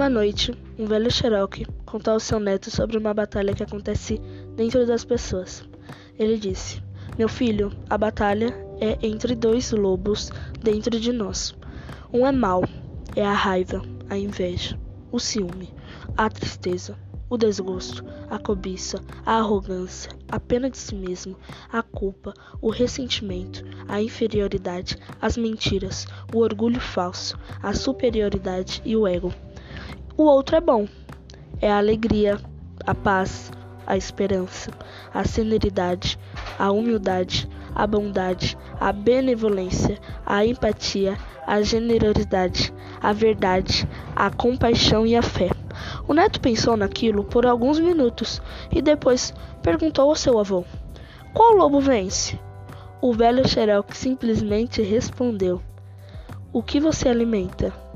Uma 0.00 0.08
noite, 0.08 0.50
um 0.78 0.86
velho 0.86 1.10
Cherokee 1.10 1.66
contou 1.84 2.14
ao 2.14 2.20
seu 2.20 2.40
neto 2.40 2.70
sobre 2.70 2.96
uma 2.96 3.12
batalha 3.12 3.52
que 3.52 3.62
acontece 3.62 4.18
dentro 4.56 4.86
das 4.86 5.04
pessoas. 5.04 5.62
Ele 6.18 6.38
disse: 6.38 6.82
Meu 7.18 7.28
filho, 7.28 7.70
a 7.90 7.98
batalha 7.98 8.46
é 8.80 8.96
entre 9.06 9.34
dois 9.34 9.70
lobos 9.72 10.32
dentro 10.58 10.98
de 10.98 11.12
nós. 11.12 11.54
Um 12.10 12.26
é 12.26 12.32
mau, 12.32 12.64
é 13.14 13.22
a 13.22 13.34
raiva, 13.34 13.82
a 14.08 14.16
inveja, 14.16 14.80
o 15.12 15.20
ciúme, 15.20 15.68
a 16.16 16.30
tristeza, 16.30 16.96
o 17.28 17.36
desgosto, 17.36 18.02
a 18.30 18.38
cobiça, 18.38 19.04
a 19.26 19.34
arrogância, 19.34 20.10
a 20.30 20.40
pena 20.40 20.70
de 20.70 20.78
si 20.78 20.94
mesmo, 20.94 21.36
a 21.70 21.82
culpa, 21.82 22.32
o 22.62 22.70
ressentimento, 22.70 23.62
a 23.86 24.00
inferioridade, 24.00 24.96
as 25.20 25.36
mentiras, 25.36 26.06
o 26.34 26.38
orgulho 26.38 26.80
falso, 26.80 27.38
a 27.62 27.74
superioridade 27.74 28.80
e 28.82 28.96
o 28.96 29.06
ego. 29.06 29.30
O 30.16 30.24
outro 30.24 30.56
é 30.56 30.60
bom. 30.60 30.86
É 31.60 31.70
a 31.70 31.78
alegria, 31.78 32.38
a 32.86 32.94
paz, 32.94 33.50
a 33.86 33.96
esperança, 33.96 34.70
a 35.12 35.24
serenidade, 35.24 36.18
a 36.58 36.70
humildade, 36.70 37.48
a 37.74 37.86
bondade, 37.86 38.56
a 38.78 38.92
benevolência, 38.92 39.98
a 40.24 40.44
empatia, 40.44 41.16
a 41.46 41.60
generosidade, 41.62 42.72
a 43.00 43.12
verdade, 43.12 43.88
a 44.14 44.30
compaixão 44.30 45.06
e 45.06 45.16
a 45.16 45.22
fé. 45.22 45.50
O 46.06 46.14
neto 46.14 46.40
pensou 46.40 46.76
naquilo 46.76 47.24
por 47.24 47.46
alguns 47.46 47.78
minutos 47.78 48.40
e 48.70 48.82
depois 48.82 49.32
perguntou 49.62 50.08
ao 50.08 50.16
seu 50.16 50.38
avô: 50.38 50.64
Qual 51.32 51.54
lobo 51.54 51.80
vence? 51.80 52.38
O 53.00 53.12
velho 53.12 53.46
Xerox 53.48 53.96
simplesmente 53.96 54.82
respondeu: 54.82 55.60
O 56.52 56.62
que 56.62 56.78
você 56.78 57.08
alimenta? 57.08 57.89